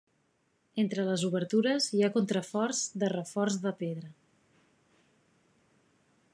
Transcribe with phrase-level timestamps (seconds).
[0.83, 4.13] Entre les obertures hi ha contraforts de reforç de pedra.